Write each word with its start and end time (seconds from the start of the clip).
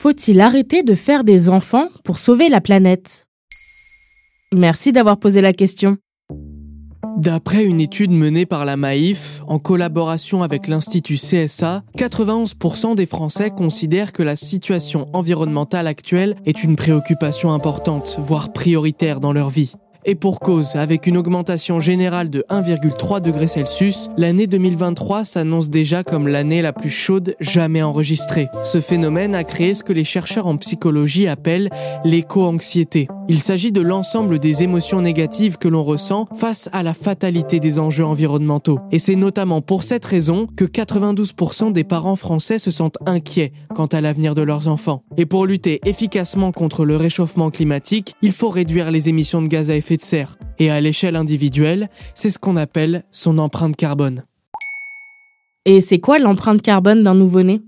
Faut-il 0.00 0.40
arrêter 0.40 0.84
de 0.84 0.94
faire 0.94 1.24
des 1.24 1.48
enfants 1.48 1.88
pour 2.04 2.18
sauver 2.18 2.48
la 2.48 2.60
planète? 2.60 3.26
Merci 4.54 4.92
d'avoir 4.92 5.18
posé 5.18 5.40
la 5.40 5.52
question. 5.52 5.96
D'après 7.16 7.64
une 7.64 7.80
étude 7.80 8.12
menée 8.12 8.46
par 8.46 8.64
la 8.64 8.76
Maïf, 8.76 9.42
en 9.48 9.58
collaboration 9.58 10.44
avec 10.44 10.68
l'Institut 10.68 11.16
CSA, 11.16 11.82
91% 11.96 12.94
des 12.94 13.06
Français 13.06 13.50
considèrent 13.50 14.12
que 14.12 14.22
la 14.22 14.36
situation 14.36 15.08
environnementale 15.14 15.88
actuelle 15.88 16.36
est 16.46 16.62
une 16.62 16.76
préoccupation 16.76 17.52
importante, 17.52 18.18
voire 18.20 18.52
prioritaire 18.52 19.18
dans 19.18 19.32
leur 19.32 19.50
vie. 19.50 19.72
Et 20.10 20.14
pour 20.14 20.40
cause, 20.40 20.74
avec 20.76 21.06
une 21.06 21.18
augmentation 21.18 21.80
générale 21.80 22.30
de 22.30 22.42
1,3 22.48 23.20
degré 23.20 23.46
Celsius, 23.46 24.08
l'année 24.16 24.46
2023 24.46 25.26
s'annonce 25.26 25.68
déjà 25.68 26.02
comme 26.02 26.28
l'année 26.28 26.62
la 26.62 26.72
plus 26.72 26.88
chaude 26.88 27.36
jamais 27.40 27.82
enregistrée. 27.82 28.48
Ce 28.64 28.80
phénomène 28.80 29.34
a 29.34 29.44
créé 29.44 29.74
ce 29.74 29.82
que 29.82 29.92
les 29.92 30.04
chercheurs 30.04 30.46
en 30.46 30.56
psychologie 30.56 31.28
appellent 31.28 31.68
l'éco-anxiété. 32.06 33.08
Il 33.30 33.40
s'agit 33.40 33.72
de 33.72 33.82
l'ensemble 33.82 34.38
des 34.38 34.62
émotions 34.62 35.02
négatives 35.02 35.58
que 35.58 35.68
l'on 35.68 35.84
ressent 35.84 36.26
face 36.34 36.70
à 36.72 36.82
la 36.82 36.94
fatalité 36.94 37.60
des 37.60 37.78
enjeux 37.78 38.06
environnementaux. 38.06 38.80
Et 38.90 38.98
c'est 38.98 39.16
notamment 39.16 39.60
pour 39.60 39.82
cette 39.82 40.06
raison 40.06 40.46
que 40.46 40.64
92% 40.64 41.70
des 41.72 41.84
parents 41.84 42.16
français 42.16 42.58
se 42.58 42.70
sentent 42.70 42.96
inquiets 43.04 43.52
quant 43.74 43.84
à 43.84 44.00
l'avenir 44.00 44.34
de 44.34 44.40
leurs 44.40 44.66
enfants. 44.66 45.02
Et 45.18 45.26
pour 45.26 45.44
lutter 45.44 45.78
efficacement 45.84 46.52
contre 46.52 46.86
le 46.86 46.96
réchauffement 46.96 47.50
climatique, 47.50 48.14
il 48.22 48.32
faut 48.32 48.48
réduire 48.48 48.90
les 48.90 49.10
émissions 49.10 49.42
de 49.42 49.48
gaz 49.48 49.68
à 49.68 49.76
effet 49.76 49.98
de 49.98 50.02
serre. 50.02 50.38
Et 50.58 50.70
à 50.70 50.80
l'échelle 50.80 51.14
individuelle, 51.14 51.90
c'est 52.14 52.30
ce 52.30 52.38
qu'on 52.38 52.56
appelle 52.56 53.04
son 53.10 53.36
empreinte 53.36 53.76
carbone. 53.76 54.24
Et 55.66 55.80
c'est 55.80 55.98
quoi 55.98 56.18
l'empreinte 56.18 56.62
carbone 56.62 57.02
d'un 57.02 57.14
nouveau-né? 57.14 57.60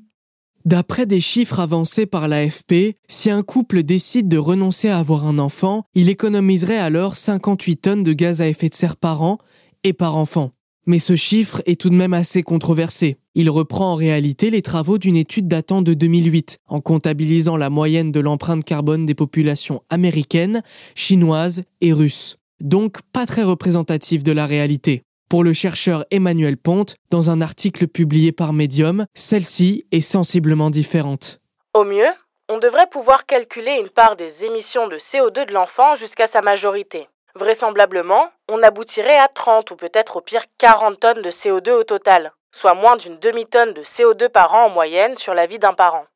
D'après 0.67 1.07
des 1.07 1.23
chiffres 1.23 1.59
avancés 1.59 2.05
par 2.05 2.29
l'AFP, 2.29 2.97
si 3.09 3.31
un 3.31 3.43
couple 3.43 3.83
décide 3.83 4.29
de 4.29 4.37
renoncer 4.37 4.89
à 4.89 4.99
avoir 4.99 5.27
un 5.27 5.39
enfant, 5.39 5.85
il 5.95 6.11
économiserait 6.11 6.77
alors 6.77 7.17
58 7.17 7.77
tonnes 7.77 8.03
de 8.03 8.13
gaz 8.13 8.43
à 8.43 8.49
effet 8.49 8.69
de 8.69 8.75
serre 8.75 8.97
par 8.97 9.23
an 9.23 9.39
et 9.85 9.95
par 9.95 10.17
enfant. 10.17 10.51
Mais 10.87 10.99
ce 10.99 11.17
chiffre 11.17 11.63
est 11.65 11.81
tout 11.81 11.89
de 11.89 11.95
même 11.95 12.13
assez 12.13 12.43
controversé. 12.43 13.17
Il 13.35 13.49
reprend 13.49 13.93
en 13.93 13.95
réalité 13.95 14.51
les 14.51 14.61
travaux 14.61 14.99
d'une 14.99 15.17
étude 15.17 15.49
datant 15.49 15.81
de 15.81 15.95
2008, 15.95 16.59
en 16.67 16.81
comptabilisant 16.81 17.57
la 17.57 17.71
moyenne 17.71 18.13
de 18.13 18.21
l'empreinte 18.21 18.65
carbone 18.65 19.07
des 19.07 19.15
populations 19.15 19.83
américaines, 19.89 20.63
chinoises 20.95 21.63
et 21.81 21.95
russes. 21.95 22.37
Donc 22.61 22.99
pas 23.13 23.25
très 23.25 23.45
représentatif 23.45 24.23
de 24.23 24.33
la 24.33 24.45
réalité. 24.45 25.05
Pour 25.31 25.45
le 25.45 25.53
chercheur 25.53 26.05
Emmanuel 26.11 26.57
Ponte, 26.57 26.97
dans 27.13 27.31
un 27.31 27.41
article 27.41 27.87
publié 27.87 28.33
par 28.33 28.53
Medium, 28.53 29.07
celle-ci 29.15 29.87
est 29.93 30.01
sensiblement 30.01 30.71
différente. 30.71 31.39
Au 31.73 31.85
mieux, 31.85 32.09
on 32.49 32.59
devrait 32.59 32.89
pouvoir 32.91 33.27
calculer 33.27 33.79
une 33.81 33.91
part 33.91 34.17
des 34.17 34.45
émissions 34.45 34.89
de 34.89 34.97
CO2 34.97 35.47
de 35.47 35.55
l'enfant 35.55 35.95
jusqu'à 35.95 36.27
sa 36.27 36.43
majorité. 36.43 37.07
Vraisemblablement, 37.37 38.31
on 38.49 38.61
aboutirait 38.61 39.21
à 39.21 39.29
30 39.29 39.71
ou 39.71 39.77
peut-être 39.77 40.17
au 40.17 40.21
pire 40.21 40.47
40 40.59 40.99
tonnes 40.99 41.23
de 41.23 41.31
CO2 41.31 41.71
au 41.71 41.85
total, 41.85 42.33
soit 42.51 42.75
moins 42.75 42.97
d'une 42.97 43.21
demi-tonne 43.21 43.73
de 43.73 43.83
CO2 43.83 44.31
par 44.31 44.53
an 44.53 44.67
en 44.67 44.71
moyenne 44.71 45.15
sur 45.15 45.35
la 45.35 45.47
vie 45.47 45.61
d'un 45.61 45.75
parent. 45.75 46.07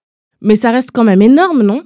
Mais 0.40 0.56
ça 0.56 0.72
reste 0.72 0.90
quand 0.92 1.04
même 1.04 1.22
énorme, 1.22 1.62
non? 1.62 1.84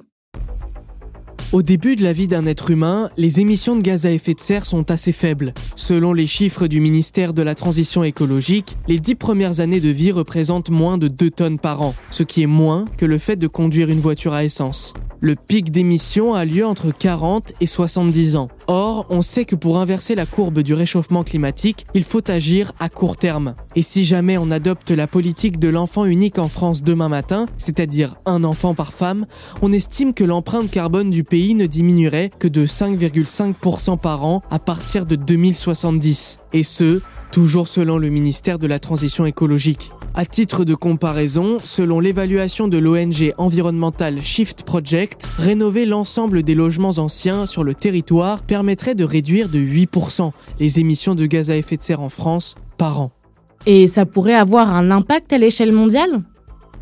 Au 1.52 1.62
début 1.62 1.96
de 1.96 2.02
la 2.02 2.12
vie 2.12 2.26
d'un 2.26 2.44
être 2.44 2.70
humain, 2.70 3.10
les 3.16 3.40
émissions 3.40 3.74
de 3.74 3.80
gaz 3.80 4.04
à 4.04 4.10
effet 4.10 4.34
de 4.34 4.40
serre 4.40 4.66
sont 4.66 4.90
assez 4.90 5.12
faibles. 5.12 5.54
Selon 5.76 6.12
les 6.12 6.26
chiffres 6.26 6.66
du 6.66 6.80
ministère 6.80 7.32
de 7.32 7.42
la 7.42 7.54
Transition 7.54 8.04
écologique, 8.04 8.76
les 8.86 9.00
dix 9.00 9.14
premières 9.14 9.60
années 9.60 9.80
de 9.80 9.88
vie 9.88 10.12
représentent 10.12 10.70
moins 10.70 10.98
de 10.98 11.08
2 11.08 11.30
tonnes 11.30 11.58
par 11.58 11.80
an, 11.80 11.94
ce 12.10 12.22
qui 12.22 12.42
est 12.42 12.46
moins 12.46 12.84
que 12.98 13.06
le 13.06 13.18
fait 13.18 13.36
de 13.36 13.46
conduire 13.46 13.88
une 13.88 14.00
voiture 14.00 14.34
à 14.34 14.44
essence. 14.44 14.92
Le 15.20 15.34
pic 15.34 15.72
d'émissions 15.72 16.32
a 16.34 16.44
lieu 16.44 16.64
entre 16.64 16.92
40 16.92 17.54
et 17.60 17.66
70 17.66 18.36
ans. 18.36 18.48
Or, 18.68 19.04
on 19.10 19.20
sait 19.20 19.44
que 19.44 19.56
pour 19.56 19.78
inverser 19.78 20.14
la 20.14 20.26
courbe 20.26 20.60
du 20.60 20.74
réchauffement 20.74 21.24
climatique, 21.24 21.86
il 21.92 22.04
faut 22.04 22.30
agir 22.30 22.72
à 22.78 22.88
court 22.88 23.16
terme. 23.16 23.54
Et 23.74 23.82
si 23.82 24.04
jamais 24.04 24.38
on 24.38 24.52
adopte 24.52 24.92
la 24.92 25.08
politique 25.08 25.58
de 25.58 25.68
l'enfant 25.68 26.04
unique 26.04 26.38
en 26.38 26.46
France 26.46 26.82
demain 26.82 27.08
matin, 27.08 27.46
c'est-à-dire 27.56 28.14
un 28.26 28.44
enfant 28.44 28.74
par 28.74 28.92
femme, 28.92 29.26
on 29.60 29.72
estime 29.72 30.14
que 30.14 30.22
l'empreinte 30.22 30.70
carbone 30.70 31.10
du 31.10 31.24
pays 31.24 31.56
ne 31.56 31.66
diminuerait 31.66 32.30
que 32.38 32.46
de 32.46 32.64
5,5% 32.64 33.98
par 33.98 34.24
an 34.24 34.42
à 34.52 34.60
partir 34.60 35.04
de 35.04 35.16
2070. 35.16 36.38
Et 36.52 36.62
ce, 36.62 37.00
toujours 37.32 37.66
selon 37.66 37.98
le 37.98 38.08
ministère 38.08 38.60
de 38.60 38.68
la 38.68 38.78
Transition 38.78 39.26
écologique. 39.26 39.90
À 40.18 40.24
titre 40.24 40.64
de 40.64 40.74
comparaison, 40.74 41.58
selon 41.62 42.00
l'évaluation 42.00 42.66
de 42.66 42.76
l'ONG 42.76 43.32
environnementale 43.38 44.20
Shift 44.20 44.64
Project, 44.64 45.28
rénover 45.38 45.86
l'ensemble 45.86 46.42
des 46.42 46.56
logements 46.56 46.98
anciens 46.98 47.46
sur 47.46 47.62
le 47.62 47.72
territoire 47.72 48.42
permettrait 48.42 48.96
de 48.96 49.04
réduire 49.04 49.48
de 49.48 49.60
8% 49.60 50.32
les 50.58 50.80
émissions 50.80 51.14
de 51.14 51.24
gaz 51.24 51.50
à 51.50 51.56
effet 51.56 51.76
de 51.76 51.84
serre 51.84 52.00
en 52.00 52.08
France 52.08 52.56
par 52.78 53.00
an. 53.00 53.12
Et 53.64 53.86
ça 53.86 54.06
pourrait 54.06 54.34
avoir 54.34 54.74
un 54.74 54.90
impact 54.90 55.32
à 55.32 55.38
l'échelle 55.38 55.70
mondiale? 55.70 56.18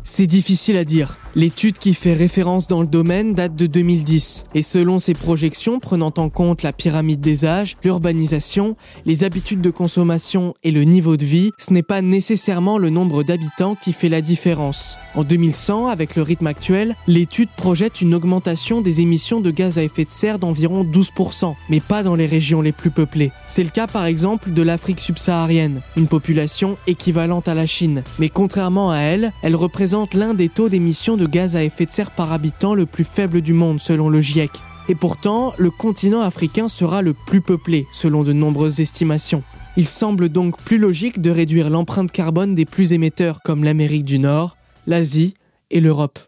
C'est 0.03 0.25
difficile 0.25 0.75
à 0.75 0.83
dire. 0.83 1.19
L'étude 1.37 1.77
qui 1.77 1.93
fait 1.93 2.13
référence 2.13 2.67
dans 2.67 2.81
le 2.81 2.87
domaine 2.87 3.35
date 3.35 3.55
de 3.55 3.67
2010 3.67 4.45
et 4.55 4.63
selon 4.63 4.97
ses 4.97 5.13
projections 5.13 5.79
prenant 5.79 6.11
en 6.17 6.29
compte 6.29 6.63
la 6.63 6.73
pyramide 6.73 7.19
des 7.19 7.45
âges, 7.45 7.75
l'urbanisation, 7.83 8.75
les 9.05 9.23
habitudes 9.23 9.61
de 9.61 9.69
consommation 9.69 10.55
et 10.63 10.71
le 10.71 10.81
niveau 10.81 11.15
de 11.15 11.25
vie, 11.25 11.51
ce 11.59 11.73
n'est 11.73 11.83
pas 11.83 12.01
nécessairement 12.01 12.79
le 12.79 12.89
nombre 12.89 13.21
d'habitants 13.21 13.75
qui 13.75 13.93
fait 13.93 14.09
la 14.09 14.21
différence. 14.21 14.97
En 15.13 15.23
2100, 15.23 15.85
avec 15.85 16.15
le 16.15 16.23
rythme 16.23 16.47
actuel, 16.47 16.95
l'étude 17.05 17.49
projette 17.55 18.01
une 18.01 18.15
augmentation 18.15 18.81
des 18.81 19.01
émissions 19.01 19.39
de 19.39 19.51
gaz 19.51 19.77
à 19.77 19.83
effet 19.83 20.05
de 20.05 20.09
serre 20.09 20.39
d'environ 20.39 20.83
12%, 20.83 21.53
mais 21.69 21.81
pas 21.81 22.01
dans 22.01 22.15
les 22.15 22.25
régions 22.25 22.61
les 22.61 22.71
plus 22.71 22.89
peuplées. 22.89 23.31
C'est 23.45 23.63
le 23.63 23.69
cas 23.69 23.85
par 23.85 24.07
exemple 24.07 24.53
de 24.53 24.61
l'Afrique 24.63 24.99
subsaharienne, 24.99 25.81
une 25.97 26.07
population 26.07 26.79
équivalente 26.87 27.47
à 27.47 27.53
la 27.53 27.67
Chine, 27.67 28.01
mais 28.17 28.29
contrairement 28.29 28.89
à 28.89 28.97
elle, 28.97 29.33
elle 29.43 29.55
représente 29.55 30.15
l'un 30.15 30.33
des 30.33 30.49
taux 30.49 30.69
d'émissions 30.69 31.15
de 31.15 31.26
gaz 31.27 31.55
à 31.55 31.63
effet 31.63 31.85
de 31.85 31.91
serre 31.91 32.11
par 32.11 32.31
habitant 32.31 32.73
le 32.73 32.85
plus 32.85 33.03
faible 33.03 33.41
du 33.41 33.53
monde 33.53 33.79
selon 33.79 34.09
le 34.09 34.21
GIEC. 34.21 34.51
Et 34.89 34.95
pourtant, 34.95 35.53
le 35.57 35.69
continent 35.69 36.21
africain 36.21 36.67
sera 36.67 37.01
le 37.01 37.13
plus 37.13 37.41
peuplé 37.41 37.85
selon 37.91 38.23
de 38.23 38.33
nombreuses 38.33 38.79
estimations. 38.79 39.43
Il 39.75 39.85
semble 39.85 40.29
donc 40.29 40.57
plus 40.57 40.77
logique 40.77 41.21
de 41.21 41.29
réduire 41.29 41.69
l'empreinte 41.69 42.11
carbone 42.11 42.55
des 42.55 42.65
plus 42.65 42.93
émetteurs 42.93 43.41
comme 43.43 43.63
l'Amérique 43.63 44.05
du 44.05 44.17
Nord, 44.17 44.57
l'Asie 44.87 45.35
et 45.69 45.81
l'Europe. 45.81 46.19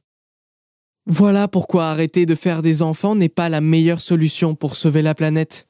Voilà 1.08 1.48
pourquoi 1.48 1.86
arrêter 1.86 2.28
de 2.28 2.36
faire 2.36 2.62
des 2.62 2.82
enfants 2.82 3.16
n'est 3.16 3.30
pas 3.30 3.50
la 3.50 3.62
meilleure 3.62 4.02
solution 4.02 4.54
pour 4.54 4.76
sauver 4.76 5.02
la 5.02 5.16
planète. 5.16 5.68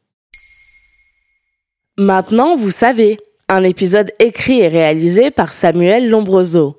Maintenant, 1.98 2.58
vous 2.58 2.72
savez, 2.72 3.20
un 3.48 3.64
épisode 3.64 4.12
écrit 4.20 4.60
et 4.60 4.68
réalisé 4.68 5.32
par 5.32 5.54
Samuel 5.54 6.10
Lombroso. 6.10 6.79